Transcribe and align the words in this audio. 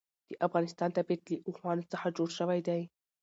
د 0.29 0.31
افغانستان 0.47 0.89
طبیعت 0.97 1.21
له 1.31 1.37
اوښانو 1.47 1.89
څخه 1.91 2.07
جوړ 2.17 2.29
شوی 2.37 2.59
دی. 2.67 2.81